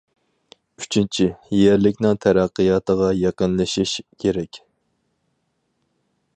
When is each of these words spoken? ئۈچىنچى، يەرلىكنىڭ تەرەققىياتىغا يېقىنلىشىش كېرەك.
ئۈچىنچى، 0.83 1.27
يەرلىكنىڭ 1.57 2.17
تەرەققىياتىغا 2.25 3.11
يېقىنلىشىش 3.19 3.95
كېرەك. 4.25 4.61